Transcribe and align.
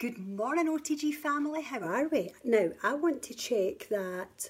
Good 0.00 0.16
morning, 0.16 0.66
OTG 0.66 1.12
family. 1.12 1.60
How 1.60 1.80
are 1.80 2.08
we? 2.08 2.30
Now, 2.42 2.70
I 2.82 2.94
want 2.94 3.22
to 3.24 3.34
check 3.34 3.86
that 3.90 4.48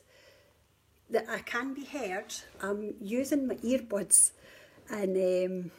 that 1.10 1.28
I 1.28 1.40
can 1.40 1.74
be 1.74 1.84
heard. 1.84 2.32
I'm 2.62 2.94
using 3.00 3.48
my 3.48 3.56
earbuds, 3.56 4.30
and 4.88 5.16
um, 5.16 5.70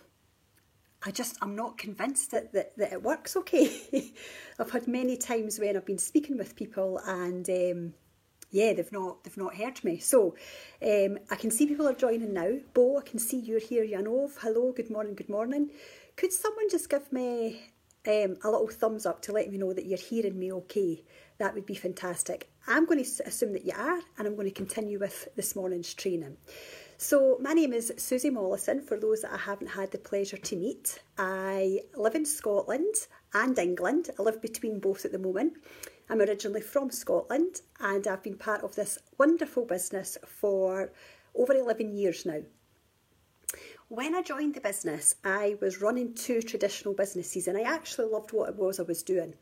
I 1.05 1.11
just 1.11 1.37
I'm 1.41 1.55
not 1.55 1.77
convinced 1.77 2.31
that 2.31 2.51
that, 2.51 2.77
that 2.79 2.91
it 2.91 3.01
works 3.01 3.37
okay. 3.37 4.11
I've 4.59 4.71
had 4.71 4.89
many 4.89 5.15
times 5.15 5.57
when 5.57 5.77
I've 5.77 5.85
been 5.85 5.97
speaking 5.97 6.37
with 6.37 6.57
people, 6.57 6.99
and 7.05 7.49
um, 7.49 7.93
yeah, 8.49 8.73
they've 8.73 8.91
not 8.91 9.23
they've 9.23 9.37
not 9.37 9.55
heard 9.55 9.81
me. 9.85 9.99
So 9.99 10.35
um, 10.85 11.17
I 11.29 11.37
can 11.37 11.49
see 11.49 11.65
people 11.65 11.87
are 11.87 11.93
joining 11.93 12.33
now. 12.33 12.57
Bo, 12.73 12.97
I 12.97 13.03
can 13.03 13.19
see 13.19 13.39
you're 13.39 13.61
here. 13.61 13.85
Janov, 13.85 14.31
hello, 14.41 14.73
good 14.73 14.89
morning, 14.89 15.15
good 15.15 15.29
morning. 15.29 15.69
Could 16.17 16.33
someone 16.33 16.69
just 16.69 16.89
give 16.89 17.09
me 17.13 17.71
um, 18.07 18.37
a 18.43 18.49
little 18.49 18.67
thumbs 18.67 19.05
up 19.05 19.21
to 19.23 19.31
let 19.31 19.49
me 19.51 19.57
know 19.57 19.73
that 19.73 19.85
you're 19.85 19.97
hearing 19.97 20.37
me 20.39 20.51
okay? 20.53 21.03
That 21.37 21.53
would 21.53 21.65
be 21.65 21.75
fantastic. 21.75 22.49
I'm 22.67 22.85
going 22.85 23.03
to 23.03 23.27
assume 23.27 23.53
that 23.53 23.65
you 23.65 23.73
are, 23.75 23.99
and 24.17 24.27
I'm 24.27 24.35
going 24.35 24.47
to 24.47 24.53
continue 24.53 24.99
with 24.99 25.27
this 25.35 25.55
morning's 25.55 25.93
training. 25.93 26.37
So, 26.97 27.39
my 27.41 27.53
name 27.53 27.73
is 27.73 27.91
Susie 27.97 28.29
Mollison, 28.29 28.81
for 28.81 28.95
those 28.95 29.21
that 29.21 29.33
I 29.33 29.37
haven't 29.37 29.69
had 29.69 29.91
the 29.91 29.97
pleasure 29.97 30.37
to 30.37 30.55
meet. 30.55 30.99
I 31.17 31.79
live 31.95 32.13
in 32.13 32.25
Scotland 32.25 32.93
and 33.33 33.57
England. 33.57 34.11
I 34.19 34.21
live 34.21 34.41
between 34.41 34.79
both 34.79 35.05
at 35.05 35.11
the 35.11 35.17
moment. 35.17 35.53
I'm 36.11 36.19
originally 36.19 36.61
from 36.61 36.91
Scotland 36.91 37.61
and 37.79 38.05
I've 38.05 38.21
been 38.21 38.37
part 38.37 38.63
of 38.63 38.75
this 38.75 38.99
wonderful 39.17 39.65
business 39.65 40.17
for 40.27 40.91
over 41.33 41.53
11 41.53 41.95
years 41.95 42.25
now. 42.25 42.41
When 43.93 44.15
I 44.15 44.21
joined 44.21 44.55
the 44.55 44.61
business, 44.61 45.15
I 45.21 45.57
was 45.59 45.81
running 45.81 46.13
two 46.13 46.41
traditional 46.41 46.93
businesses 46.93 47.45
and 47.45 47.57
I 47.57 47.63
actually 47.63 48.07
loved 48.07 48.31
what 48.31 48.47
it 48.47 48.55
was 48.55 48.79
I 48.79 48.83
was 48.83 49.03
doing. 49.03 49.33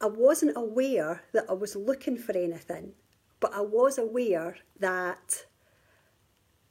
I 0.00 0.06
wasn't 0.06 0.56
aware 0.56 1.24
that 1.32 1.46
I 1.50 1.54
was 1.54 1.74
looking 1.74 2.16
for 2.16 2.38
anything, 2.38 2.92
but 3.40 3.52
I 3.52 3.62
was 3.62 3.98
aware 3.98 4.58
that 4.78 5.46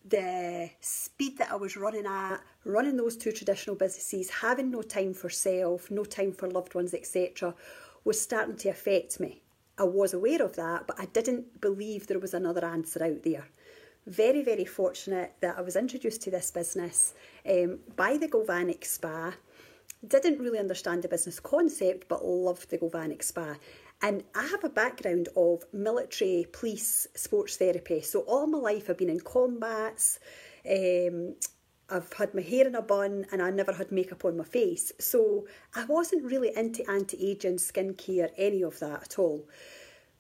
the 0.06 0.70
speed 0.80 1.40
that 1.40 1.52
I 1.52 1.58
was 1.58 1.76
running 1.76 2.06
at, 2.06 2.38
running 2.64 2.96
those 2.96 3.18
two 3.18 3.34
traditional 3.34 3.76
businesses, 3.76 4.30
having 4.30 4.72
no 4.72 4.82
time 4.82 5.14
for 5.14 5.30
self, 5.30 5.92
no 5.92 6.06
time 6.06 6.32
for 6.32 6.50
loved 6.50 6.74
ones, 6.74 6.94
etc., 6.94 7.54
was 8.06 8.22
starting 8.22 8.56
to 8.56 8.70
affect 8.70 9.20
me. 9.20 9.42
I 9.78 9.84
was 9.84 10.14
aware 10.14 10.42
of 10.42 10.56
that, 10.56 10.88
but 10.88 10.98
I 10.98 11.08
didn't 11.08 11.60
believe 11.60 12.08
there 12.08 12.20
was 12.20 12.34
another 12.34 12.64
answer 12.64 13.04
out 13.04 13.24
there 13.24 13.48
very, 14.08 14.44
very 14.44 14.66
fortunate 14.66 15.34
that 15.42 15.58
I 15.58 15.62
was 15.62 15.76
introduced 15.76 16.22
to 16.24 16.32
this 16.32 16.52
business 16.52 17.14
um, 17.50 17.80
by 17.96 18.18
the 18.18 18.28
Galvanic 18.28 18.86
Spa. 18.86 19.34
Didn't 20.06 20.40
really 20.40 20.60
understand 20.60 21.04
the 21.04 21.08
business 21.08 21.40
concept, 21.40 22.10
but 22.10 22.26
loved 22.26 22.70
the 22.70 22.78
Galvanic 22.78 23.24
Spa. 23.24 23.56
And 24.02 24.24
I 24.36 24.46
have 24.48 24.66
a 24.66 24.70
background 24.70 25.30
of 25.38 25.64
military, 25.72 26.46
police, 26.52 27.08
sports 27.16 27.56
therapy. 27.56 28.02
So 28.02 28.22
all 28.22 28.48
my 28.48 28.58
life 28.58 28.90
I've 28.90 28.98
been 28.98 29.10
in 29.10 29.22
combats. 29.22 30.20
Um, 30.70 31.36
I've 31.90 32.12
had 32.12 32.34
my 32.34 32.42
hair 32.42 32.68
in 32.68 32.76
a 32.76 32.82
bun 32.82 33.26
and 33.32 33.42
I 33.42 33.50
never 33.52 33.72
had 33.72 33.92
makeup 33.92 34.26
on 34.26 34.36
my 34.36 34.44
face. 34.44 34.92
So 35.00 35.48
I 35.76 35.86
wasn't 35.86 36.24
really 36.24 36.52
into 36.56 36.90
anti 36.90 37.32
aging, 37.32 37.58
skincare, 37.58 38.32
any 38.36 38.62
of 38.64 38.80
that 38.80 39.04
at 39.04 39.20
all. 39.20 39.48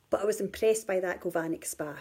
But 0.10 0.22
I 0.22 0.26
was 0.26 0.40
impressed 0.40 0.88
by 0.88 1.00
that 1.02 1.20
Galvanic 1.20 1.66
Spa. 1.66 1.96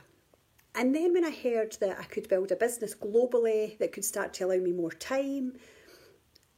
And 0.75 0.95
then 0.95 1.13
when 1.13 1.25
I 1.25 1.31
heard 1.31 1.77
that 1.81 1.99
I 1.99 2.05
could 2.05 2.29
build 2.29 2.51
a 2.51 2.57
business 2.57 2.95
globally 2.95 3.79
that 3.79 3.93
could 3.93 4.05
start 4.05 4.33
to 4.35 4.45
allow 4.45 4.57
me 4.57 4.73
more 4.73 4.91
time, 4.91 5.55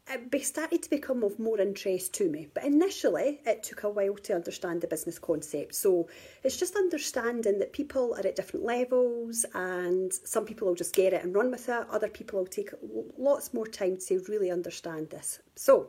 it 0.06 0.44
started 0.44 0.82
to 0.82 0.90
become 0.90 1.24
of 1.24 1.38
more 1.38 1.60
interest 1.60 2.12
to 2.14 2.28
me. 2.28 2.48
But 2.52 2.64
initially, 2.64 3.40
it 3.46 3.62
took 3.62 3.84
a 3.84 3.90
while 3.90 4.14
to 4.14 4.34
understand 4.34 4.80
the 4.80 4.86
business 4.86 5.18
concept. 5.18 5.74
So 5.74 6.08
it's 6.42 6.58
just 6.58 6.76
understanding 6.76 7.58
that 7.58 7.72
people 7.72 8.14
are 8.14 8.26
at 8.26 8.36
different 8.36 8.66
levels, 8.66 9.46
and 9.54 10.12
some 10.12 10.44
people 10.44 10.68
will 10.68 10.74
just 10.74 10.94
get 10.94 11.12
it 11.12 11.24
and 11.24 11.34
run 11.34 11.50
with 11.50 11.68
it. 11.68 11.86
Other 11.90 12.08
people 12.08 12.38
will 12.38 12.46
take 12.46 12.70
lots 13.18 13.54
more 13.54 13.66
time 13.66 13.96
to 14.08 14.22
really 14.28 14.50
understand 14.50 15.10
this. 15.10 15.40
So, 15.56 15.88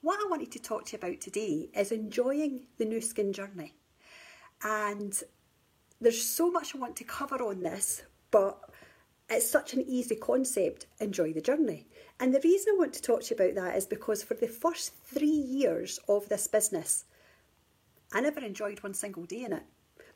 what 0.00 0.18
I 0.18 0.28
wanted 0.28 0.52
to 0.52 0.58
talk 0.58 0.86
to 0.86 0.92
you 0.92 0.98
about 0.98 1.20
today 1.20 1.68
is 1.74 1.92
enjoying 1.92 2.66
the 2.78 2.84
Nu 2.84 3.00
Skin 3.00 3.32
journey. 3.32 3.74
And 4.62 5.22
there's 6.00 6.22
so 6.22 6.50
much 6.50 6.74
I 6.74 6.78
want 6.78 6.96
to 6.96 7.04
cover 7.04 7.42
on 7.42 7.62
this, 7.62 8.02
but 8.30 8.58
it's 9.30 9.50
such 9.50 9.74
an 9.74 9.82
easy 9.86 10.16
concept. 10.16 10.86
Enjoy 11.00 11.32
the 11.32 11.40
journey. 11.40 11.86
And 12.20 12.34
the 12.34 12.40
reason 12.44 12.74
I 12.74 12.78
want 12.78 12.92
to 12.94 13.02
talk 13.02 13.22
to 13.22 13.34
you 13.34 13.42
about 13.42 13.54
that 13.56 13.76
is 13.76 13.86
because 13.86 14.22
for 14.22 14.34
the 14.34 14.48
first 14.48 14.94
three 15.04 15.26
years 15.26 15.98
of 16.08 16.28
this 16.28 16.46
business, 16.46 17.04
I 18.12 18.20
never 18.20 18.40
enjoyed 18.40 18.82
one 18.82 18.94
single 18.94 19.24
day 19.24 19.44
in 19.44 19.52
it. 19.52 19.62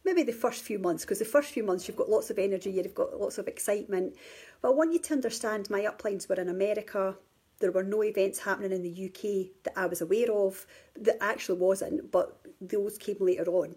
Maybe 0.04 0.22
the 0.22 0.32
first 0.32 0.62
few 0.62 0.78
months, 0.78 1.04
because 1.04 1.18
the 1.18 1.24
first 1.24 1.50
few 1.50 1.64
months 1.64 1.88
you've 1.88 1.96
got 1.96 2.08
lots 2.08 2.30
of 2.30 2.38
energy, 2.38 2.70
you've 2.70 2.94
got 2.94 3.18
lots 3.18 3.38
of 3.38 3.48
excitement. 3.48 4.14
But 4.62 4.68
I 4.68 4.72
want 4.72 4.92
you 4.92 5.00
to 5.00 5.14
understand 5.14 5.70
my 5.70 5.80
uplines 5.80 6.28
were 6.28 6.36
in 6.36 6.48
America. 6.48 7.16
There 7.58 7.72
were 7.72 7.82
no 7.82 8.04
events 8.04 8.38
happening 8.38 8.72
in 8.72 8.82
the 8.82 9.06
UK 9.06 9.50
that 9.64 9.72
I 9.76 9.86
was 9.86 10.00
aware 10.00 10.30
of, 10.30 10.64
that 11.00 11.16
actually 11.20 11.58
wasn't, 11.58 12.12
but 12.12 12.38
those 12.60 12.98
came 12.98 13.16
later 13.18 13.46
on. 13.48 13.74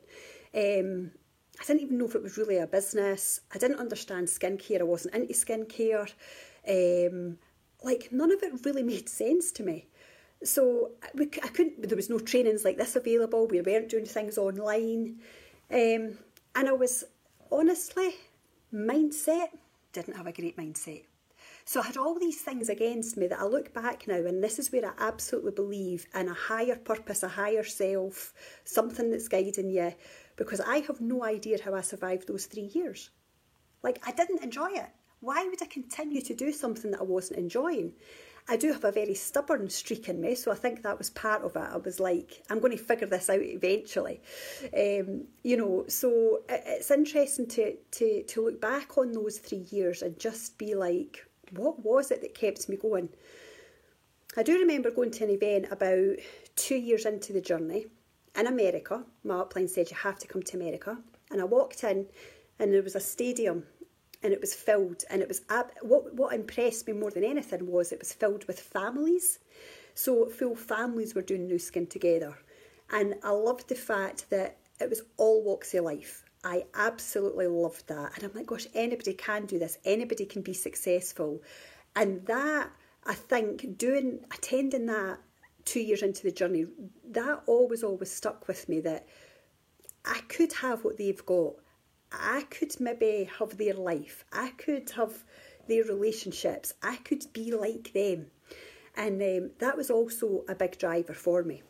Um, 0.54 1.12
I 1.62 1.64
didn't 1.64 1.84
even 1.84 2.00
know 2.00 2.08
if 2.08 2.16
it 2.16 2.24
was 2.24 2.38
really 2.38 2.58
a 2.58 2.66
business. 2.66 3.42
I 3.54 3.60
didn't 3.60 3.80
understand 3.80 4.28
skincare. 4.28 4.82
I 4.82 4.84
wasn't 4.84 5.14
into 5.14 5.34
skincare. 5.34 6.12
Um, 6.68 7.38
like 7.84 8.10
none 8.12 8.32
of 8.32 8.42
it 8.42 8.66
really 8.66 8.84
made 8.84 9.08
sense 9.08 9.52
to 9.54 9.64
me. 9.64 9.88
So 10.44 10.92
we, 11.14 11.26
I 11.44 11.48
couldn't. 11.50 11.88
There 11.88 11.96
was 11.96 12.10
no 12.10 12.18
trainings 12.18 12.66
like 12.66 12.78
this 12.78 12.96
available. 12.96 13.48
We 13.48 13.62
weren't 13.62 13.90
doing 13.90 14.06
things 14.06 14.40
online, 14.40 15.20
um, 15.70 16.18
and 16.56 16.68
I 16.68 16.72
was 16.72 17.04
honestly 17.52 18.16
mindset 18.74 19.50
didn't 19.94 20.16
have 20.16 20.28
a 20.28 20.32
great 20.32 20.58
mindset. 20.58 21.04
So 21.66 21.80
I 21.80 21.86
had 21.86 21.98
all 21.98 22.18
these 22.18 22.42
things 22.42 22.70
against 22.70 23.18
me 23.18 23.28
that 23.28 23.40
I 23.40 23.46
look 23.46 23.74
back 23.74 24.08
now, 24.08 24.16
and 24.16 24.44
this 24.44 24.58
is 24.58 24.72
where 24.72 24.86
I 24.86 24.94
absolutely 24.98 25.52
believe 25.52 26.08
in 26.16 26.28
a 26.28 26.34
higher 26.34 26.76
purpose, 26.76 27.24
a 27.24 27.28
higher 27.28 27.64
self, 27.64 28.34
something 28.64 29.12
that's 29.12 29.28
guiding 29.28 29.70
you 29.70 29.94
because 30.36 30.62
I 30.62 30.78
have 30.78 31.02
no 31.02 31.24
idea 31.24 31.58
how 31.64 31.74
I 31.74 31.82
survived 31.82 32.28
those 32.28 32.46
three 32.46 32.72
years. 32.74 33.10
Like, 33.84 34.02
I 34.06 34.12
didn't 34.12 34.44
enjoy 34.44 34.72
it. 34.72 34.90
Why 35.20 35.46
would 35.48 35.62
I 35.62 35.68
continue 35.68 36.22
to 36.22 36.34
do 36.34 36.52
something 36.52 36.92
that 36.92 37.02
I 37.02 37.04
wasn't 37.04 37.40
enjoying? 37.40 37.94
I 38.50 38.58
do 38.58 38.74
have 38.74 38.84
a 38.84 38.92
very 38.92 39.14
stubborn 39.14 39.70
streak 39.70 40.10
in 40.10 40.20
me, 40.20 40.34
so 40.34 40.52
I 40.52 40.56
think 40.56 40.82
that 40.82 40.98
was 40.98 41.12
part 41.12 41.44
of 41.44 41.56
it. 41.56 41.60
I 41.60 41.78
was 41.78 42.00
like, 42.00 42.42
I'm 42.50 42.60
going 42.60 42.76
to 42.76 42.84
figure 42.84 43.08
this 43.08 43.30
out 43.30 43.40
eventually. 43.40 44.20
Um, 44.76 45.26
you 45.44 45.58
know, 45.58 45.86
so 45.88 46.42
it's 46.50 46.90
interesting 46.90 47.48
to, 47.50 47.76
to, 47.92 48.24
to 48.24 48.46
look 48.46 48.60
back 48.60 48.98
on 48.98 49.12
those 49.12 49.38
three 49.38 49.66
years 49.70 50.02
and 50.02 50.20
just 50.20 50.58
be 50.58 50.74
like, 50.74 51.24
what 51.52 51.84
was 51.84 52.10
it 52.12 52.22
that 52.22 52.34
kept 52.34 52.68
me 52.68 52.78
going? 52.78 53.10
I 54.38 54.44
do 54.44 54.58
remember 54.60 54.90
going 54.92 55.12
to 55.12 55.24
an 55.26 55.30
event 55.30 55.68
about 55.72 56.18
two 56.56 56.76
years 56.76 57.06
into 57.06 57.34
the 57.34 57.42
journey 57.42 57.88
in 58.36 58.48
America. 58.48 59.04
My 59.24 59.36
upline 59.36 59.70
said, 59.70 59.90
You 59.90 59.98
have 59.98 60.20
to 60.20 60.28
come 60.28 60.44
to 60.44 60.58
America. 60.58 60.98
And 61.32 61.42
I 61.42 61.46
walked 61.46 61.84
in, 61.84 62.08
and 62.60 62.74
there 62.74 62.84
was 62.84 62.96
a 62.96 63.00
stadium, 63.00 63.64
and 64.24 64.34
it 64.34 64.42
was 64.42 64.54
filled. 64.54 65.04
And 65.10 65.22
it 65.22 65.28
was 65.28 65.42
ab- 65.50 65.72
what, 65.82 66.14
what 66.14 66.34
impressed 66.34 66.88
me 66.88 66.94
more 66.94 67.12
than 67.12 67.24
anything 67.24 67.68
was 67.68 67.92
it 67.92 68.00
was 68.00 68.14
filled 68.14 68.46
with 68.46 68.60
families. 68.60 69.40
So, 69.94 70.30
full 70.30 70.56
families 70.56 71.16
were 71.16 71.22
doing 71.22 71.48
Nu 71.48 71.60
Skin 71.60 71.88
together. 71.88 72.38
And 72.92 73.16
I 73.24 73.32
loved 73.32 73.70
the 73.70 73.76
fact 73.76 74.30
that 74.30 74.58
it 74.80 74.90
was 74.90 75.02
all 75.18 75.44
walks 75.44 75.74
of 75.74 75.86
life. 75.86 76.26
I 76.44 76.66
absolutely 76.74 77.48
loved 77.48 77.88
that. 77.88 78.14
And 78.16 78.24
I'm 78.24 78.32
like, 78.34 78.48
gosh, 78.48 78.68
anybody 78.74 79.14
can 79.14 79.46
do 79.46 79.60
this, 79.60 79.78
anybody 79.86 80.26
can 80.26 80.42
be 80.42 80.54
successful. 80.54 81.42
And 81.96 82.26
that, 82.26 82.70
I 83.06 83.14
think, 83.14 83.78
doing, 83.78 84.20
attending 84.34 84.88
that 84.88 85.20
two 85.66 85.82
years 85.82 86.02
into 86.02 86.24
the 86.24 86.32
journey, 86.32 86.66
that 87.14 87.42
always, 87.46 87.84
always 87.84 88.12
stuck 88.12 88.48
with 88.48 88.68
me 88.70 88.80
that 88.82 89.08
I 90.06 90.20
could 90.28 90.54
have 90.54 90.84
what 90.84 90.98
they've 90.98 91.26
got. 91.26 91.54
I 92.12 92.44
could 92.50 92.80
maybe 92.80 93.30
have 93.40 93.58
their 93.58 93.74
life. 93.74 94.26
I 94.34 94.50
could 94.58 94.90
have 94.92 95.24
their 95.68 95.84
relationships. 95.84 96.74
I 96.84 96.98
could 96.98 97.26
be 97.34 97.52
like 97.52 97.94
them. 97.94 98.28
And 98.98 99.22
um, 99.22 99.52
that 99.60 99.78
was 99.78 99.90
also 99.90 100.44
a 100.50 100.56
big 100.56 100.78
driver 100.78 101.14
for 101.14 101.44
me. 101.44 101.62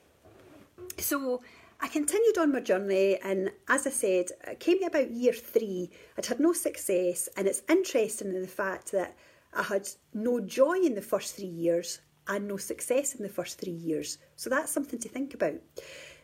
So 0.97 1.41
I 1.79 1.87
continued 1.87 2.37
on 2.37 2.51
my 2.51 2.59
journey, 2.59 3.17
and 3.23 3.51
as 3.67 3.87
I 3.87 3.89
said, 3.89 4.27
it 4.47 4.59
came 4.59 4.83
about 4.83 5.11
year 5.11 5.33
three. 5.33 5.89
I'd 6.17 6.25
had 6.25 6.39
no 6.39 6.53
success, 6.53 7.27
and 7.35 7.47
it's 7.47 7.63
interesting 7.69 8.29
in 8.29 8.41
the 8.41 8.47
fact 8.47 8.91
that 8.91 9.15
I 9.53 9.63
had 9.63 9.89
no 10.13 10.39
joy 10.39 10.77
in 10.77 10.95
the 10.95 11.01
first 11.01 11.35
three 11.35 11.45
years, 11.45 11.99
and 12.27 12.47
no 12.47 12.57
success 12.57 13.15
in 13.15 13.23
the 13.23 13.29
first 13.29 13.59
three 13.59 13.71
years. 13.71 14.17
So 14.35 14.49
that's 14.49 14.71
something 14.71 14.99
to 14.99 15.09
think 15.09 15.33
about. 15.33 15.55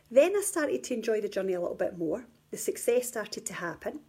Then 0.09 0.35
I 0.37 0.41
started 0.41 0.83
to 0.85 0.93
enjoy 0.93 1.21
the 1.21 1.29
journey 1.29 1.53
a 1.53 1.61
little 1.61 1.75
bit 1.75 1.97
more. 1.97 2.25
The 2.51 2.57
success 2.57 3.07
started 3.07 3.45
to 3.45 3.53
happen. 3.53 3.99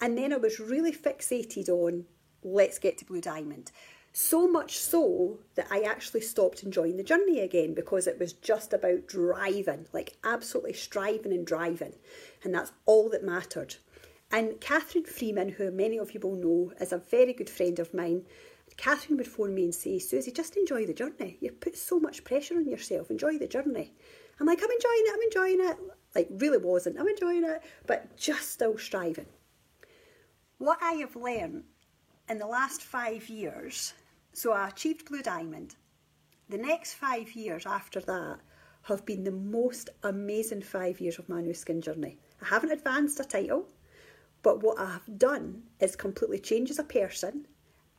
And 0.00 0.18
then 0.18 0.32
I 0.32 0.36
was 0.36 0.60
really 0.60 0.92
fixated 0.92 1.68
on 1.68 2.04
let's 2.42 2.78
get 2.78 2.98
to 2.98 3.04
Blue 3.04 3.20
Diamond. 3.20 3.72
So 4.12 4.48
much 4.48 4.78
so 4.78 5.40
that 5.56 5.66
I 5.70 5.82
actually 5.82 6.22
stopped 6.22 6.62
enjoying 6.62 6.96
the 6.96 7.02
journey 7.02 7.40
again 7.40 7.74
because 7.74 8.06
it 8.06 8.18
was 8.18 8.32
just 8.32 8.72
about 8.72 9.06
driving, 9.06 9.86
like 9.92 10.16
absolutely 10.24 10.72
striving 10.72 11.32
and 11.32 11.46
driving. 11.46 11.94
And 12.42 12.54
that's 12.54 12.72
all 12.86 13.10
that 13.10 13.24
mattered. 13.24 13.76
And 14.30 14.60
Catherine 14.60 15.04
Freeman, 15.04 15.50
who 15.50 15.70
many 15.70 15.98
of 15.98 16.12
you 16.12 16.20
will 16.20 16.34
know, 16.34 16.72
is 16.80 16.92
a 16.92 16.98
very 16.98 17.32
good 17.32 17.50
friend 17.50 17.78
of 17.78 17.92
mine. 17.92 18.24
Catherine 18.76 19.16
would 19.16 19.26
phone 19.26 19.54
me 19.54 19.64
and 19.64 19.74
say, 19.74 19.98
Susie, 19.98 20.30
just 20.30 20.56
enjoy 20.56 20.84
the 20.86 20.92
journey. 20.92 21.38
You 21.40 21.52
put 21.52 21.76
so 21.76 21.98
much 21.98 22.24
pressure 22.24 22.56
on 22.56 22.68
yourself. 22.68 23.10
Enjoy 23.10 23.38
the 23.38 23.48
journey. 23.48 23.94
I'm 24.38 24.46
like, 24.46 24.60
I'm 24.62 24.70
enjoying 24.70 25.04
it, 25.06 25.14
I'm 25.14 25.22
enjoying 25.22 25.70
it. 25.70 25.76
Like, 26.14 26.28
really 26.30 26.58
wasn't. 26.58 26.98
I'm 26.98 27.08
enjoying 27.08 27.44
it, 27.44 27.62
but 27.86 28.16
just 28.16 28.52
still 28.52 28.76
striving. 28.76 29.26
What 30.58 30.78
I 30.82 30.92
have 30.94 31.16
learned 31.16 31.64
in 32.28 32.38
the 32.38 32.46
last 32.46 32.82
five 32.82 33.28
years, 33.28 33.94
so 34.32 34.52
I 34.52 34.68
achieved 34.68 35.06
Blue 35.06 35.22
Diamond. 35.22 35.76
The 36.48 36.58
next 36.58 36.94
five 36.94 37.32
years 37.32 37.66
after 37.66 38.00
that 38.00 38.38
have 38.82 39.04
been 39.04 39.24
the 39.24 39.32
most 39.32 39.90
amazing 40.02 40.62
five 40.62 41.00
years 41.00 41.18
of 41.18 41.28
my 41.28 41.40
Nu 41.40 41.54
Skin 41.54 41.80
journey. 41.80 42.18
I 42.42 42.46
haven't 42.46 42.72
advanced 42.72 43.20
a 43.20 43.24
title. 43.24 43.68
But 44.46 44.62
what 44.62 44.78
I 44.78 44.92
have 44.92 45.18
done 45.18 45.64
is 45.80 45.96
completely 45.96 46.38
change 46.38 46.70
as 46.70 46.78
a 46.78 46.84
person 46.84 47.48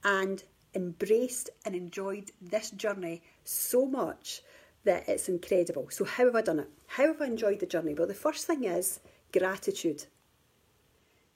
and 0.06 0.42
embraced 0.74 1.50
and 1.66 1.76
enjoyed 1.76 2.32
this 2.42 2.72
journey 2.72 3.22
so 3.44 3.86
much 3.86 4.42
that 4.84 5.08
it's 5.08 5.30
incredible. 5.30 5.88
So, 5.90 6.06
how 6.06 6.26
have 6.26 6.36
I 6.36 6.42
done 6.42 6.60
it? 6.60 6.70
How 6.88 7.08
have 7.08 7.22
I 7.22 7.26
enjoyed 7.26 7.60
the 7.60 7.66
journey? 7.66 7.94
Well, 7.94 8.08
the 8.08 8.14
first 8.14 8.48
thing 8.48 8.64
is 8.64 9.00
gratitude. 9.32 10.06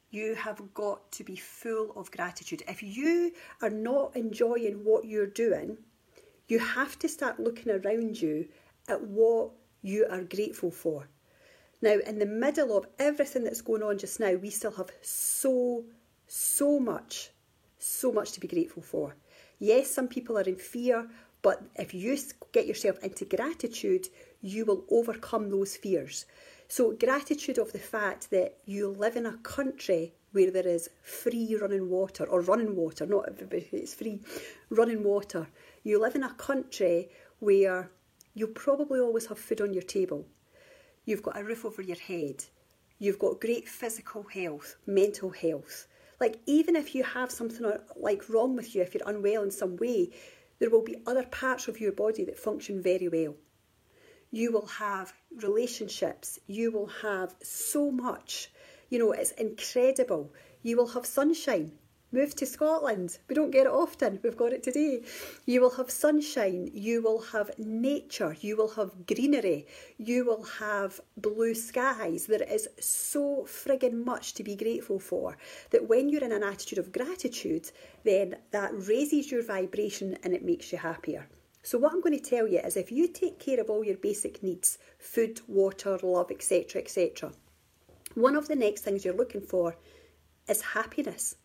You 0.09 0.35
have 0.35 0.73
got 0.73 1.11
to 1.13 1.23
be 1.23 1.35
full 1.35 1.91
of 1.95 2.11
gratitude. 2.11 2.63
If 2.67 2.83
you 2.83 3.31
are 3.61 3.69
not 3.69 4.15
enjoying 4.15 4.83
what 4.83 5.05
you're 5.05 5.27
doing, 5.27 5.77
you 6.47 6.59
have 6.59 6.99
to 6.99 7.07
start 7.07 7.39
looking 7.39 7.71
around 7.71 8.21
you 8.21 8.47
at 8.87 9.01
what 9.01 9.51
you 9.81 10.05
are 10.09 10.23
grateful 10.23 10.71
for. 10.71 11.07
Now, 11.81 11.97
in 12.05 12.19
the 12.19 12.25
middle 12.25 12.77
of 12.77 12.85
everything 12.99 13.43
that's 13.43 13.61
going 13.61 13.81
on 13.81 13.97
just 13.97 14.19
now, 14.19 14.33
we 14.33 14.49
still 14.49 14.71
have 14.71 14.91
so, 15.01 15.83
so 16.27 16.79
much, 16.79 17.31
so 17.79 18.11
much 18.11 18.33
to 18.33 18.39
be 18.39 18.47
grateful 18.47 18.83
for. 18.83 19.15
Yes, 19.61 19.91
some 19.91 20.07
people 20.07 20.37
are 20.39 20.49
in 20.53 20.55
fear, 20.55 21.07
but 21.43 21.61
if 21.75 21.93
you 21.93 22.17
get 22.51 22.65
yourself 22.65 22.97
into 23.03 23.25
gratitude, 23.25 24.07
you 24.41 24.65
will 24.65 24.83
overcome 24.89 25.51
those 25.51 25.77
fears. 25.77 26.25
So, 26.67 26.93
gratitude 26.93 27.59
of 27.59 27.71
the 27.71 27.79
fact 27.79 28.31
that 28.31 28.57
you 28.65 28.89
live 28.89 29.15
in 29.15 29.25
a 29.27 29.37
country 29.37 30.13
where 30.31 30.49
there 30.49 30.67
is 30.67 30.89
free 31.03 31.55
running 31.61 31.89
water, 31.89 32.25
or 32.25 32.41
running 32.41 32.75
water, 32.75 33.05
not 33.05 33.29
everybody, 33.29 33.69
it's 33.71 33.93
free 33.93 34.19
running 34.69 35.03
water. 35.03 35.47
You 35.83 36.01
live 36.01 36.15
in 36.15 36.23
a 36.23 36.33
country 36.33 37.09
where 37.39 37.91
you 38.33 38.47
probably 38.47 38.99
always 38.99 39.27
have 39.27 39.37
food 39.37 39.61
on 39.61 39.73
your 39.73 39.83
table 39.83 40.25
you've 41.05 41.23
got 41.23 41.37
a 41.37 41.43
roof 41.43 41.65
over 41.65 41.81
your 41.81 41.97
head, 41.97 42.43
you've 42.99 43.19
got 43.19 43.41
great 43.41 43.67
physical 43.67 44.23
health, 44.23 44.75
mental 44.85 45.29
health. 45.31 45.87
Like, 46.21 46.39
even 46.45 46.75
if 46.75 46.93
you 46.93 47.03
have 47.03 47.31
something 47.31 47.65
uh, 47.65 47.79
like 47.95 48.29
wrong 48.29 48.55
with 48.55 48.75
you, 48.75 48.83
if 48.83 48.93
you're 48.93 49.09
unwell 49.09 49.41
in 49.41 49.49
some 49.49 49.75
way, 49.75 50.11
there 50.59 50.69
will 50.69 50.83
be 50.83 51.01
other 51.07 51.23
parts 51.23 51.67
of 51.67 51.81
your 51.81 51.91
body 51.91 52.23
that 52.25 52.37
function 52.37 52.79
very 52.79 53.07
well. 53.07 53.33
You 54.29 54.51
will 54.51 54.67
have 54.67 55.11
relationships, 55.41 56.37
you 56.45 56.71
will 56.71 56.91
have 57.01 57.33
so 57.41 57.89
much. 57.89 58.51
You 58.91 58.99
know, 58.99 59.13
it's 59.13 59.31
incredible. 59.31 60.31
You 60.61 60.77
will 60.77 60.89
have 60.89 61.07
sunshine, 61.07 61.71
Move 62.13 62.35
to 62.35 62.45
Scotland. 62.45 63.17
We 63.29 63.35
don't 63.35 63.51
get 63.51 63.67
it 63.67 63.71
often. 63.71 64.19
We've 64.21 64.35
got 64.35 64.51
it 64.51 64.63
today. 64.63 65.03
You 65.45 65.61
will 65.61 65.69
have 65.77 65.89
sunshine. 65.89 66.69
You 66.73 67.01
will 67.01 67.21
have 67.21 67.57
nature. 67.57 68.35
You 68.41 68.57
will 68.57 68.67
have 68.71 69.07
greenery. 69.07 69.65
You 69.97 70.25
will 70.25 70.43
have 70.43 70.99
blue 71.15 71.55
skies. 71.55 72.25
There 72.25 72.43
is 72.43 72.67
so 72.81 73.45
friggin' 73.47 74.03
much 74.03 74.33
to 74.33 74.43
be 74.43 74.57
grateful 74.57 74.99
for 74.99 75.37
that 75.69 75.87
when 75.87 76.09
you're 76.09 76.25
in 76.25 76.33
an 76.33 76.43
attitude 76.43 76.79
of 76.79 76.91
gratitude, 76.91 77.71
then 78.03 78.35
that 78.51 78.71
raises 78.73 79.31
your 79.31 79.43
vibration 79.43 80.17
and 80.21 80.33
it 80.33 80.43
makes 80.43 80.73
you 80.73 80.79
happier. 80.79 81.29
So, 81.63 81.77
what 81.77 81.93
I'm 81.93 82.01
going 82.01 82.19
to 82.19 82.29
tell 82.29 82.45
you 82.45 82.59
is 82.59 82.75
if 82.75 82.91
you 82.91 83.07
take 83.07 83.39
care 83.39 83.61
of 83.61 83.69
all 83.69 83.85
your 83.85 83.95
basic 83.95 84.43
needs 84.43 84.79
food, 84.99 85.39
water, 85.47 85.97
love, 86.03 86.29
etc., 86.29 86.81
etc., 86.81 87.31
one 88.15 88.35
of 88.35 88.49
the 88.49 88.55
next 88.57 88.81
things 88.81 89.05
you're 89.05 89.13
looking 89.13 89.41
for 89.41 89.77
is 90.49 90.61
happiness. 90.61 91.35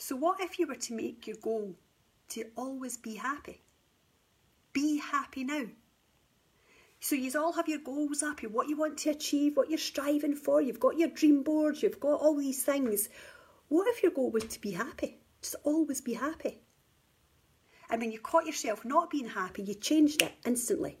So, 0.00 0.14
what 0.14 0.40
if 0.40 0.60
you 0.60 0.68
were 0.68 0.76
to 0.76 0.94
make 0.94 1.26
your 1.26 1.36
goal 1.42 1.74
to 2.28 2.44
always 2.56 2.96
be 2.96 3.16
happy? 3.16 3.60
Be 4.72 4.98
happy 4.98 5.42
now. 5.42 5.64
So, 7.00 7.16
you 7.16 7.32
all 7.36 7.52
have 7.52 7.68
your 7.68 7.80
goals 7.80 8.22
up, 8.22 8.40
what 8.42 8.68
you 8.68 8.76
want 8.76 8.98
to 8.98 9.10
achieve, 9.10 9.56
what 9.56 9.68
you're 9.68 9.78
striving 9.78 10.36
for, 10.36 10.62
you've 10.62 10.78
got 10.78 10.98
your 10.98 11.08
dream 11.08 11.42
boards, 11.42 11.82
you've 11.82 11.98
got 11.98 12.20
all 12.20 12.36
these 12.36 12.62
things. 12.62 13.08
What 13.66 13.88
if 13.88 14.04
your 14.04 14.12
goal 14.12 14.30
was 14.30 14.44
to 14.44 14.60
be 14.60 14.70
happy? 14.70 15.18
Just 15.42 15.56
always 15.64 16.00
be 16.00 16.14
happy. 16.14 16.62
And 17.90 18.00
when 18.00 18.12
you 18.12 18.20
caught 18.20 18.46
yourself 18.46 18.84
not 18.84 19.10
being 19.10 19.28
happy, 19.28 19.64
you 19.64 19.74
changed 19.74 20.22
it 20.22 20.32
instantly. 20.46 21.00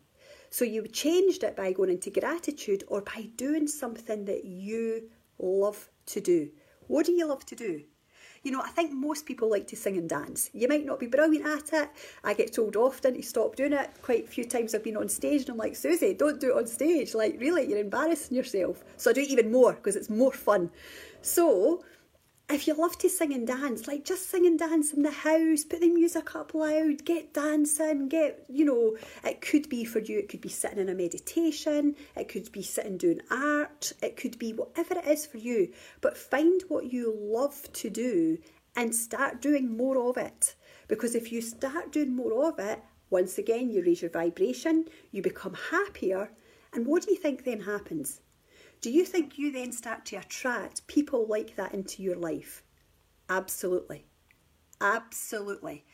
So 0.50 0.64
you 0.64 0.84
changed 0.88 1.44
it 1.44 1.54
by 1.54 1.72
going 1.72 1.90
into 1.90 2.10
gratitude 2.10 2.82
or 2.88 3.02
by 3.02 3.28
doing 3.36 3.68
something 3.68 4.24
that 4.24 4.44
you 4.44 5.08
love 5.38 5.88
to 6.06 6.20
do. 6.20 6.50
What 6.88 7.06
do 7.06 7.12
you 7.12 7.26
love 7.26 7.46
to 7.46 7.54
do? 7.54 7.84
You 8.48 8.54
know, 8.54 8.62
I 8.62 8.70
think 8.70 8.94
most 8.94 9.26
people 9.26 9.50
like 9.50 9.66
to 9.66 9.76
sing 9.76 9.98
and 9.98 10.08
dance. 10.08 10.48
You 10.54 10.68
might 10.68 10.86
not 10.86 10.98
be 10.98 11.06
brilliant 11.06 11.44
at 11.46 11.82
it. 11.82 11.90
I 12.24 12.32
get 12.32 12.50
told 12.50 12.76
often 12.76 13.12
to 13.12 13.22
stop 13.22 13.56
doing 13.56 13.74
it. 13.74 13.90
Quite 14.00 14.24
a 14.24 14.26
few 14.26 14.46
times 14.46 14.74
I've 14.74 14.82
been 14.82 14.96
on 14.96 15.10
stage 15.10 15.42
and 15.42 15.50
I'm 15.50 15.58
like, 15.58 15.76
Susie, 15.76 16.14
don't 16.14 16.40
do 16.40 16.52
it 16.52 16.56
on 16.56 16.66
stage. 16.66 17.14
Like, 17.14 17.38
really, 17.38 17.68
you're 17.68 17.78
embarrassing 17.78 18.34
yourself. 18.34 18.82
So 18.96 19.10
I 19.10 19.12
do 19.12 19.20
it 19.20 19.28
even 19.28 19.52
more 19.52 19.74
because 19.74 19.96
it's 19.96 20.08
more 20.08 20.32
fun. 20.32 20.70
So, 21.20 21.84
if 22.50 22.66
you 22.66 22.72
love 22.74 22.96
to 22.98 23.10
sing 23.10 23.34
and 23.34 23.46
dance, 23.46 23.86
like 23.86 24.04
just 24.04 24.30
sing 24.30 24.46
and 24.46 24.58
dance 24.58 24.94
in 24.94 25.02
the 25.02 25.10
house, 25.10 25.64
put 25.64 25.80
the 25.80 25.88
music 25.88 26.34
up 26.34 26.54
loud, 26.54 27.04
get 27.04 27.34
dancing, 27.34 28.08
get, 28.08 28.44
you 28.48 28.64
know, 28.64 28.96
it 29.22 29.42
could 29.42 29.68
be 29.68 29.84
for 29.84 29.98
you, 29.98 30.18
it 30.18 30.30
could 30.30 30.40
be 30.40 30.48
sitting 30.48 30.78
in 30.78 30.88
a 30.88 30.94
meditation, 30.94 31.94
it 32.16 32.28
could 32.28 32.50
be 32.50 32.62
sitting 32.62 32.96
doing 32.96 33.20
art, 33.30 33.92
it 34.02 34.16
could 34.16 34.38
be 34.38 34.54
whatever 34.54 34.98
it 34.98 35.06
is 35.06 35.26
for 35.26 35.36
you. 35.36 35.70
But 36.00 36.16
find 36.16 36.62
what 36.68 36.90
you 36.90 37.14
love 37.14 37.70
to 37.74 37.90
do 37.90 38.38
and 38.74 38.94
start 38.94 39.42
doing 39.42 39.76
more 39.76 40.08
of 40.08 40.16
it. 40.16 40.54
Because 40.88 41.14
if 41.14 41.30
you 41.30 41.42
start 41.42 41.92
doing 41.92 42.16
more 42.16 42.48
of 42.48 42.58
it, 42.58 42.82
once 43.10 43.36
again, 43.36 43.70
you 43.70 43.82
raise 43.82 44.00
your 44.00 44.10
vibration, 44.10 44.86
you 45.10 45.20
become 45.20 45.56
happier. 45.70 46.30
And 46.72 46.86
what 46.86 47.02
do 47.02 47.10
you 47.10 47.16
think 47.18 47.44
then 47.44 47.60
happens? 47.60 48.20
Do 48.80 48.90
you 48.90 49.04
think 49.04 49.38
you 49.38 49.50
then 49.50 49.72
start 49.72 50.04
to 50.06 50.16
attract 50.16 50.86
people 50.86 51.26
like 51.26 51.56
that 51.56 51.74
into 51.74 52.02
your 52.02 52.16
life? 52.16 52.62
Absolutely. 53.28 54.06
Absolutely. 54.80 55.84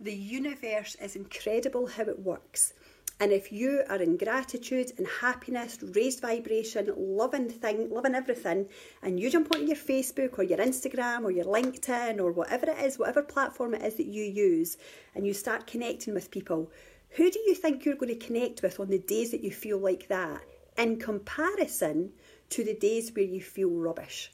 The 0.00 0.14
universe 0.14 0.96
is 1.00 1.14
incredible 1.14 1.86
how 1.86 2.02
it 2.02 2.18
works. 2.18 2.74
And 3.20 3.32
if 3.32 3.50
you 3.52 3.82
are 3.88 4.02
in 4.02 4.16
gratitude 4.16 4.92
and 4.98 5.06
happiness, 5.06 5.78
raised 5.94 6.20
vibration, 6.20 6.92
loving 6.96 7.48
thing, 7.48 7.88
loving 7.90 8.14
everything, 8.14 8.68
and 9.02 9.18
you 9.18 9.30
jump 9.30 9.54
onto 9.54 9.66
your 9.66 9.76
Facebook 9.76 10.38
or 10.38 10.42
your 10.42 10.58
Instagram 10.58 11.22
or 11.22 11.30
your 11.30 11.46
LinkedIn 11.46 12.20
or 12.20 12.32
whatever 12.32 12.68
it 12.70 12.78
is, 12.78 12.98
whatever 12.98 13.22
platform 13.22 13.72
it 13.74 13.82
is 13.82 13.94
that 13.94 14.06
you 14.06 14.24
use, 14.24 14.76
and 15.14 15.26
you 15.26 15.32
start 15.32 15.66
connecting 15.66 16.12
with 16.12 16.30
people, 16.30 16.70
who 17.10 17.30
do 17.30 17.38
you 17.46 17.54
think 17.54 17.84
you're 17.84 17.94
going 17.94 18.18
to 18.18 18.26
connect 18.26 18.62
with 18.62 18.80
on 18.80 18.88
the 18.88 18.98
days 18.98 19.30
that 19.30 19.44
you 19.44 19.52
feel 19.52 19.78
like 19.78 20.08
that? 20.08 20.42
In 20.76 20.98
comparison 20.98 22.12
to 22.50 22.64
the 22.64 22.74
days 22.74 23.12
where 23.14 23.24
you 23.24 23.40
feel 23.40 23.70
rubbish. 23.70 24.32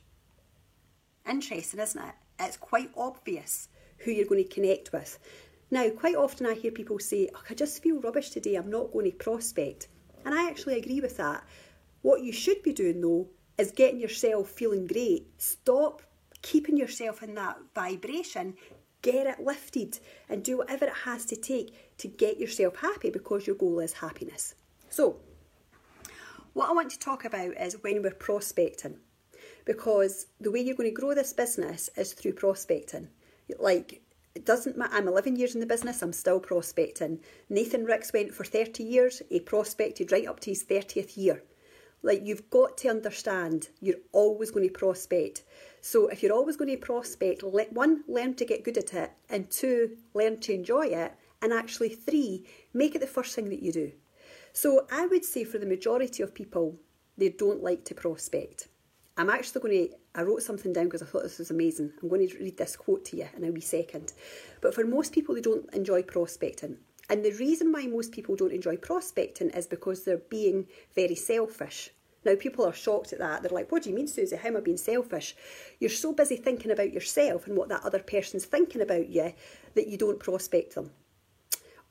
Interesting, 1.28 1.80
isn't 1.80 2.02
it? 2.02 2.14
It's 2.40 2.56
quite 2.56 2.90
obvious 2.96 3.68
who 3.98 4.10
you're 4.10 4.26
going 4.26 4.42
to 4.42 4.54
connect 4.54 4.92
with. 4.92 5.18
Now, 5.70 5.88
quite 5.90 6.16
often 6.16 6.46
I 6.46 6.54
hear 6.54 6.70
people 6.70 6.98
say, 6.98 7.30
oh, 7.34 7.40
I 7.48 7.54
just 7.54 7.82
feel 7.82 8.00
rubbish 8.00 8.30
today, 8.30 8.56
I'm 8.56 8.70
not 8.70 8.92
going 8.92 9.10
to 9.10 9.16
prospect. 9.16 9.88
And 10.24 10.34
I 10.34 10.48
actually 10.48 10.78
agree 10.78 11.00
with 11.00 11.16
that. 11.16 11.44
What 12.02 12.22
you 12.22 12.32
should 12.32 12.62
be 12.62 12.72
doing 12.72 13.00
though 13.00 13.28
is 13.58 13.70
getting 13.70 14.00
yourself 14.00 14.50
feeling 14.50 14.86
great. 14.86 15.28
Stop 15.38 16.02
keeping 16.42 16.76
yourself 16.76 17.22
in 17.22 17.34
that 17.36 17.58
vibration, 17.74 18.54
get 19.00 19.26
it 19.26 19.40
lifted, 19.40 19.98
and 20.28 20.42
do 20.42 20.58
whatever 20.58 20.86
it 20.86 20.92
has 21.04 21.24
to 21.26 21.36
take 21.36 21.96
to 21.98 22.08
get 22.08 22.38
yourself 22.38 22.76
happy 22.76 23.10
because 23.10 23.46
your 23.46 23.56
goal 23.56 23.78
is 23.80 23.92
happiness. 23.92 24.54
So, 24.90 25.20
what 26.52 26.68
I 26.68 26.72
want 26.72 26.90
to 26.90 26.98
talk 26.98 27.24
about 27.24 27.56
is 27.60 27.82
when 27.82 28.02
we're 28.02 28.12
prospecting, 28.12 28.98
because 29.64 30.26
the 30.40 30.50
way 30.50 30.60
you're 30.60 30.76
going 30.76 30.90
to 30.90 31.00
grow 31.00 31.14
this 31.14 31.32
business 31.32 31.90
is 31.96 32.12
through 32.12 32.34
prospecting. 32.34 33.08
Like, 33.58 34.02
it 34.34 34.46
doesn't 34.46 34.78
matter, 34.78 34.94
I'm 34.94 35.08
11 35.08 35.36
years 35.36 35.54
in 35.54 35.60
the 35.60 35.66
business, 35.66 36.02
I'm 36.02 36.12
still 36.12 36.40
prospecting. 36.40 37.20
Nathan 37.50 37.84
Ricks 37.84 38.12
went 38.12 38.34
for 38.34 38.44
30 38.44 38.82
years, 38.82 39.22
he 39.28 39.40
prospected 39.40 40.12
right 40.12 40.26
up 40.26 40.40
to 40.40 40.50
his 40.50 40.64
30th 40.64 41.16
year. 41.16 41.42
Like 42.02 42.22
you've 42.24 42.50
got 42.50 42.76
to 42.78 42.88
understand 42.88 43.68
you're 43.80 43.96
always 44.10 44.50
going 44.50 44.66
to 44.66 44.72
prospect. 44.72 45.42
So 45.80 46.08
if 46.08 46.22
you're 46.22 46.32
always 46.32 46.56
going 46.56 46.70
to 46.70 46.76
prospect, 46.76 47.42
let 47.42 47.72
one, 47.72 48.02
learn 48.08 48.34
to 48.34 48.44
get 48.44 48.64
good 48.64 48.78
at 48.78 48.94
it, 48.94 49.12
and 49.28 49.50
two, 49.50 49.96
learn 50.14 50.40
to 50.40 50.52
enjoy 50.52 50.86
it, 50.86 51.12
and 51.40 51.52
actually 51.52 51.90
three, 51.90 52.46
make 52.72 52.94
it 52.94 53.00
the 53.00 53.06
first 53.06 53.34
thing 53.34 53.48
that 53.50 53.62
you 53.62 53.72
do. 53.72 53.92
So 54.52 54.86
I 54.90 55.06
would 55.06 55.24
say 55.24 55.44
for 55.44 55.58
the 55.58 55.66
majority 55.66 56.22
of 56.22 56.34
people, 56.34 56.78
they 57.16 57.30
don't 57.30 57.62
like 57.62 57.84
to 57.86 57.94
prospect. 57.94 58.68
I'm 59.16 59.30
actually 59.30 59.60
going 59.60 59.88
to, 59.88 59.94
I 60.14 60.22
wrote 60.22 60.42
something 60.42 60.72
down 60.72 60.84
because 60.84 61.02
I 61.02 61.06
thought 61.06 61.22
this 61.22 61.38
was 61.38 61.50
amazing. 61.50 61.92
I'm 62.02 62.08
going 62.08 62.26
to 62.26 62.38
read 62.38 62.56
this 62.56 62.76
quote 62.76 63.04
to 63.06 63.16
you 63.16 63.28
in 63.36 63.44
a 63.44 63.50
wee 63.50 63.60
second. 63.60 64.12
But 64.60 64.74
for 64.74 64.84
most 64.84 65.12
people, 65.12 65.34
they 65.34 65.40
don't 65.40 65.72
enjoy 65.74 66.02
prospecting. 66.02 66.78
And 67.08 67.24
the 67.24 67.32
reason 67.32 67.72
why 67.72 67.86
most 67.86 68.12
people 68.12 68.36
don't 68.36 68.52
enjoy 68.52 68.76
prospecting 68.76 69.50
is 69.50 69.66
because 69.66 70.04
they're 70.04 70.18
being 70.30 70.66
very 70.94 71.14
selfish. 71.14 71.90
Now, 72.24 72.36
people 72.36 72.64
are 72.64 72.72
shocked 72.72 73.12
at 73.12 73.18
that. 73.18 73.42
They're 73.42 73.50
like, 73.50 73.72
What 73.72 73.82
do 73.82 73.90
you 73.90 73.96
mean, 73.96 74.06
Susie? 74.06 74.36
How 74.36 74.48
am 74.48 74.56
I 74.56 74.60
being 74.60 74.76
selfish? 74.76 75.34
You're 75.80 75.90
so 75.90 76.12
busy 76.12 76.36
thinking 76.36 76.70
about 76.70 76.92
yourself 76.92 77.46
and 77.46 77.56
what 77.56 77.68
that 77.68 77.84
other 77.84 77.98
person's 77.98 78.44
thinking 78.44 78.80
about 78.80 79.08
you 79.08 79.34
that 79.74 79.88
you 79.88 79.98
don't 79.98 80.20
prospect 80.20 80.74
them. 80.74 80.92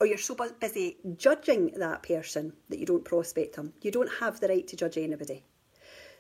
Or 0.02 0.08
you're 0.08 0.18
so 0.18 0.36
busy 0.60 0.98
judging 1.16 1.68
that 1.78 2.02
person 2.02 2.54
that 2.70 2.80
you 2.80 2.88
don't 2.88 3.06
prospect 3.06 3.56
them. 3.56 3.72
You 3.84 3.92
don't 3.92 4.10
have 4.20 4.40
the 4.40 4.48
right 4.48 4.68
to 4.68 4.76
judge 4.76 4.98
anybody. 4.98 5.44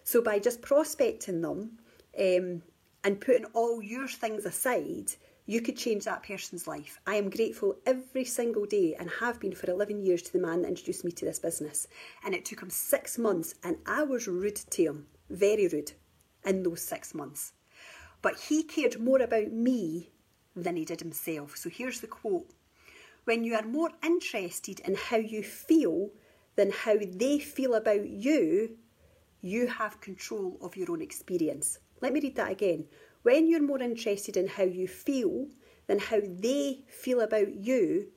So, 0.04 0.22
by 0.22 0.38
just 0.38 0.62
prospecting 0.62 1.42
them 1.42 1.80
um, 2.16 2.62
and 3.04 3.20
putting 3.20 3.46
all 3.54 3.82
your 3.82 4.08
things 4.08 4.46
aside, 4.46 5.14
you 5.48 5.62
could 5.62 5.78
change 5.78 6.06
that 6.06 6.22
person's 6.22 6.68
life. 6.68 7.00
I 7.08 7.16
am 7.16 7.32
grateful 7.32 7.76
every 7.88 8.24
single 8.24 8.68
day 8.68 8.96
and 9.00 9.10
have 9.20 9.40
been 9.40 9.56
for 9.56 9.72
11 9.72 10.06
years 10.06 10.22
to 10.22 10.32
the 10.32 10.46
man 10.46 10.62
that 10.62 10.68
introduced 10.68 11.04
me 11.04 11.12
to 11.14 11.26
this 11.26 11.40
business. 11.40 11.88
And 12.24 12.36
it 12.36 12.46
took 12.46 12.62
him 12.62 12.70
six 12.70 13.18
months, 13.18 13.56
and 13.64 13.78
I 13.88 14.04
was 14.04 14.28
rude 14.28 14.58
to 14.58 14.84
him, 14.84 15.08
very 15.32 15.68
rude, 15.68 15.94
in 16.46 16.62
those 16.62 16.84
six 16.84 17.16
months. 17.16 17.54
But 18.22 18.42
he 18.42 18.62
cared 18.62 19.02
more 19.02 19.24
about 19.24 19.52
me 19.52 20.12
than 20.56 20.76
he 20.76 20.86
did 20.86 21.00
himself. 21.00 21.58
So 21.58 21.68
here's 21.68 22.02
the 22.02 22.06
quote 22.06 22.46
When 23.26 23.44
you 23.44 23.56
are 23.56 23.66
more 23.66 23.92
interested 24.04 24.80
in 24.80 24.96
how 24.96 25.18
you 25.18 25.44
feel 25.44 26.10
than 26.56 26.72
how 26.72 26.98
they 27.00 27.40
feel 27.40 27.76
about 27.76 28.10
you, 28.10 28.78
you 29.42 29.68
have 29.68 30.02
control 30.02 30.58
of 30.62 30.76
your 30.76 30.92
own 30.92 31.02
experience. 31.02 31.80
Let 32.02 32.14
me 32.14 32.20
read 32.20 32.36
that 32.36 32.52
again. 32.52 32.86
When 33.24 33.48
you're 33.48 33.62
more 33.62 33.82
interested 33.82 34.38
in 34.38 34.48
how 34.48 34.64
you 34.64 34.88
feel 34.88 35.48
than 35.88 36.00
how 36.00 36.20
they 36.24 36.84
feel 36.88 37.22
about 37.22 37.54
you, 37.54 38.08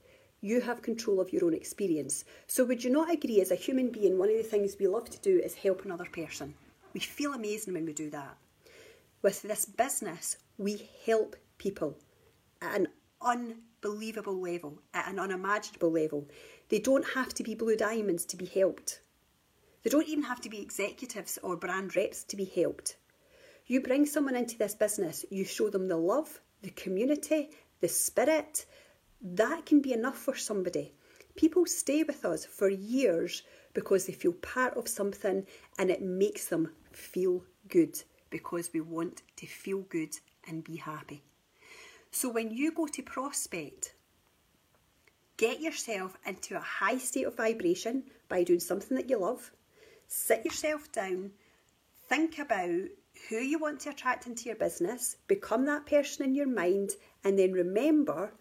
you 0.40 0.60
have 0.60 0.82
control 0.82 1.20
of 1.20 1.32
your 1.32 1.44
own 1.44 1.54
experience. 1.54 2.24
So, 2.46 2.64
would 2.64 2.84
you 2.84 2.90
not 2.90 3.12
agree, 3.12 3.40
as 3.40 3.50
a 3.50 3.56
human 3.56 3.90
being, 3.90 4.18
one 4.18 4.30
of 4.30 4.36
the 4.36 4.42
things 4.42 4.76
we 4.78 4.86
love 4.86 5.08
to 5.10 5.20
do 5.20 5.38
is 5.38 5.54
help 5.54 5.84
another 5.84 6.04
person? 6.04 6.54
We 6.92 7.00
feel 7.00 7.34
amazing 7.34 7.74
when 7.74 7.86
we 7.86 7.92
do 7.92 8.10
that. 8.10 8.36
With 9.22 9.42
this 9.42 9.64
business, 9.64 10.36
we 10.58 10.88
help 11.06 11.36
people 11.58 11.96
at 12.60 12.76
an 12.76 12.88
unbelievable 13.24 14.40
level, 14.40 14.80
at 14.92 15.08
an 15.08 15.18
unimaginable 15.18 15.90
level. 15.90 16.28
They 16.68 16.78
don't 16.78 17.06
have 17.14 17.32
to 17.34 17.42
be 17.42 17.54
blue 17.54 17.76
diamonds 17.76 18.24
to 18.26 18.36
be 18.36 18.46
helped. 18.46 19.00
They 19.82 19.90
don't 19.90 20.08
even 20.08 20.24
have 20.24 20.40
to 20.42 20.48
be 20.48 20.60
executives 20.62 21.38
or 21.42 21.56
brand 21.56 21.96
reps 21.96 22.24
to 22.24 22.36
be 22.36 22.44
helped. 22.44 22.96
You 23.66 23.80
bring 23.80 24.06
someone 24.06 24.36
into 24.36 24.58
this 24.58 24.74
business, 24.74 25.24
you 25.30 25.44
show 25.44 25.70
them 25.70 25.88
the 25.88 25.96
love, 25.96 26.40
the 26.62 26.70
community, 26.70 27.50
the 27.80 27.88
spirit. 27.88 28.66
That 29.22 29.66
can 29.66 29.80
be 29.80 29.92
enough 29.92 30.18
for 30.18 30.36
somebody. 30.36 30.92
People 31.36 31.66
stay 31.66 32.02
with 32.02 32.24
us 32.24 32.44
for 32.44 32.68
years 32.68 33.42
because 33.72 34.06
they 34.06 34.12
feel 34.12 34.32
part 34.34 34.76
of 34.76 34.88
something 34.88 35.46
and 35.78 35.90
it 35.90 36.02
makes 36.02 36.46
them 36.48 36.70
feel 36.92 37.42
good 37.68 38.02
because 38.30 38.70
we 38.72 38.80
want 38.80 39.22
to 39.36 39.46
feel 39.46 39.80
good 39.80 40.14
and 40.48 40.62
be 40.62 40.76
happy. 40.76 41.22
So 42.14 42.28
when 42.28 42.52
you 42.52 42.70
go 42.70 42.86
to 42.86 43.02
prospect, 43.02 43.96
get 45.36 45.60
yourself 45.60 46.16
into 46.24 46.56
a 46.56 46.60
high 46.60 46.98
state 46.98 47.26
of 47.26 47.36
vibration 47.36 48.04
by 48.28 48.44
doing 48.44 48.60
something 48.60 48.96
that 48.96 49.10
you 49.10 49.18
love. 49.18 49.50
Sit 50.06 50.44
yourself 50.44 50.92
down, 50.92 51.32
think 52.08 52.38
about 52.38 52.88
who 53.28 53.36
you 53.38 53.58
want 53.58 53.80
to 53.80 53.90
attract 53.90 54.28
into 54.28 54.44
your 54.44 54.54
business, 54.54 55.16
become 55.26 55.66
that 55.66 55.86
person 55.86 56.24
in 56.24 56.36
your 56.36 56.46
mind, 56.46 56.92
and 57.24 57.36
then 57.36 57.50
remember 57.50 58.32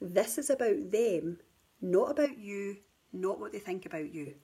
this 0.00 0.38
is 0.38 0.48
about 0.48 0.90
them, 0.90 1.38
not 1.82 2.12
about 2.12 2.38
you, 2.38 2.78
not 3.12 3.38
what 3.38 3.52
they 3.52 3.58
think 3.58 3.84
about 3.84 4.10
you. 4.14 4.36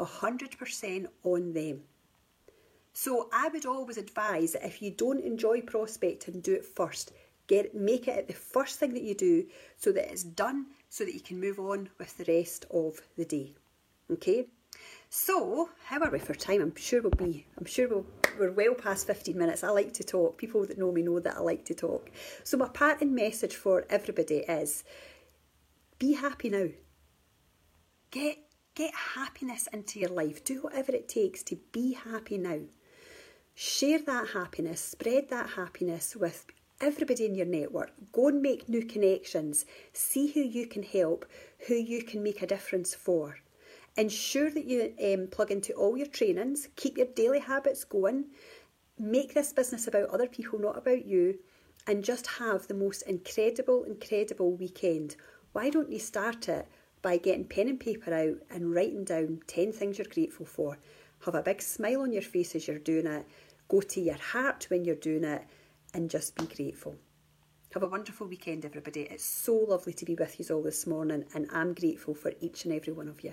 100% 0.00 1.06
on 1.22 1.52
them. 1.52 1.82
So 2.92 3.28
I 3.32 3.50
would 3.50 3.66
always 3.66 3.98
advise 3.98 4.54
that 4.54 4.66
if 4.66 4.82
you 4.82 4.90
don't 4.90 5.22
enjoy 5.22 5.60
prospecting, 5.60 6.40
do 6.40 6.54
it 6.54 6.64
first. 6.64 7.12
Get 7.46 7.74
make 7.74 8.08
it 8.08 8.26
the 8.26 8.34
first 8.34 8.78
thing 8.78 8.94
that 8.94 9.02
you 9.02 9.14
do 9.14 9.46
so 9.76 9.92
that 9.92 10.10
it's 10.10 10.24
done 10.24 10.66
so 10.88 11.04
that 11.04 11.14
you 11.14 11.20
can 11.20 11.40
move 11.40 11.58
on 11.58 11.88
with 11.98 12.16
the 12.16 12.24
rest 12.24 12.66
of 12.70 13.00
the 13.16 13.24
day. 13.24 13.54
Okay? 14.10 14.46
So, 15.08 15.70
how 15.84 16.00
are 16.00 16.10
we 16.10 16.18
for 16.18 16.34
time? 16.34 16.60
I'm 16.60 16.74
sure 16.74 17.00
we'll 17.00 17.10
be, 17.12 17.46
I'm 17.56 17.64
sure 17.64 17.88
we'll, 17.88 18.06
we're 18.38 18.52
well 18.52 18.74
past 18.74 19.06
15 19.06 19.38
minutes. 19.38 19.64
I 19.64 19.70
like 19.70 19.92
to 19.94 20.04
talk. 20.04 20.36
People 20.36 20.66
that 20.66 20.78
know 20.78 20.92
me 20.92 21.02
know 21.02 21.20
that 21.20 21.36
I 21.36 21.40
like 21.40 21.64
to 21.66 21.74
talk. 21.74 22.10
So, 22.44 22.56
my 22.56 22.68
parting 22.68 23.14
message 23.14 23.54
for 23.54 23.84
everybody 23.88 24.38
is 24.38 24.84
be 25.98 26.14
happy 26.14 26.50
now. 26.50 26.68
Get, 28.10 28.38
get 28.74 28.94
happiness 29.14 29.68
into 29.72 30.00
your 30.00 30.10
life. 30.10 30.44
Do 30.44 30.62
whatever 30.62 30.92
it 30.92 31.08
takes 31.08 31.42
to 31.44 31.56
be 31.72 31.92
happy 31.92 32.38
now. 32.38 32.60
Share 33.54 34.00
that 34.00 34.28
happiness, 34.30 34.82
spread 34.82 35.30
that 35.30 35.50
happiness 35.50 36.14
with 36.14 36.44
everybody 36.80 37.24
in 37.24 37.34
your 37.34 37.46
network. 37.46 37.92
Go 38.12 38.28
and 38.28 38.42
make 38.42 38.68
new 38.68 38.84
connections. 38.84 39.64
See 39.92 40.28
who 40.28 40.40
you 40.40 40.66
can 40.66 40.82
help, 40.82 41.26
who 41.66 41.74
you 41.74 42.02
can 42.02 42.22
make 42.22 42.42
a 42.42 42.46
difference 42.46 42.94
for. 42.94 43.38
Ensure 43.96 44.50
that 44.50 44.66
you 44.66 44.92
um, 45.02 45.26
plug 45.28 45.50
into 45.50 45.72
all 45.72 45.96
your 45.96 46.06
trainings, 46.06 46.68
keep 46.76 46.98
your 46.98 47.06
daily 47.06 47.38
habits 47.38 47.84
going, 47.84 48.26
make 48.98 49.32
this 49.32 49.52
business 49.52 49.86
about 49.86 50.10
other 50.10 50.26
people, 50.26 50.58
not 50.58 50.76
about 50.76 51.06
you, 51.06 51.38
and 51.86 52.04
just 52.04 52.26
have 52.26 52.66
the 52.66 52.74
most 52.74 53.02
incredible, 53.02 53.84
incredible 53.84 54.52
weekend. 54.52 55.16
Why 55.52 55.70
don't 55.70 55.90
you 55.90 55.98
start 55.98 56.48
it 56.48 56.68
by 57.00 57.16
getting 57.16 57.44
pen 57.44 57.68
and 57.68 57.80
paper 57.80 58.12
out 58.12 58.36
and 58.50 58.74
writing 58.74 59.04
down 59.04 59.40
10 59.46 59.72
things 59.72 59.96
you're 59.96 60.06
grateful 60.12 60.44
for? 60.44 60.76
Have 61.24 61.34
a 61.34 61.42
big 61.42 61.62
smile 61.62 62.02
on 62.02 62.12
your 62.12 62.22
face 62.22 62.54
as 62.54 62.68
you're 62.68 62.78
doing 62.78 63.06
it, 63.06 63.26
go 63.68 63.80
to 63.80 64.00
your 64.00 64.18
heart 64.18 64.66
when 64.68 64.84
you're 64.84 64.94
doing 64.94 65.24
it, 65.24 65.42
and 65.96 66.10
just 66.10 66.36
be 66.36 66.44
grateful. 66.44 66.94
Have 67.72 67.82
a 67.82 67.88
wonderful 67.88 68.26
weekend, 68.26 68.66
everybody. 68.66 69.02
It's 69.02 69.24
so 69.24 69.54
lovely 69.54 69.94
to 69.94 70.04
be 70.04 70.14
with 70.14 70.38
you 70.38 70.54
all 70.54 70.62
this 70.62 70.86
morning, 70.86 71.24
and 71.34 71.48
I'm 71.50 71.72
grateful 71.72 72.14
for 72.14 72.32
each 72.38 72.66
and 72.66 72.74
every 72.74 72.92
one 72.92 73.08
of 73.08 73.24
you. 73.24 73.32